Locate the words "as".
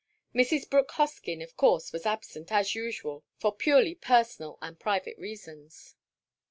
2.51-2.73